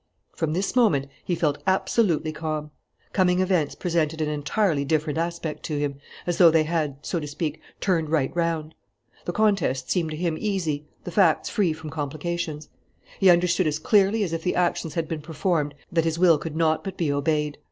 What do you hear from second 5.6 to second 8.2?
to him, as though they had, so to speak, turned